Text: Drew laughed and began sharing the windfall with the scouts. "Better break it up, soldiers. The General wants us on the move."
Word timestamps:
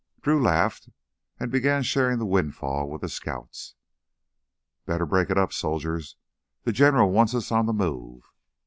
Drew 0.23 0.41
laughed 0.41 0.89
and 1.39 1.51
began 1.51 1.83
sharing 1.83 2.17
the 2.17 2.25
windfall 2.25 2.89
with 2.89 3.01
the 3.01 3.07
scouts. 3.07 3.75
"Better 4.87 5.05
break 5.05 5.29
it 5.29 5.37
up, 5.37 5.53
soldiers. 5.53 6.15
The 6.63 6.71
General 6.71 7.11
wants 7.11 7.35
us 7.35 7.51
on 7.51 7.67
the 7.67 7.73
move." 7.73 8.23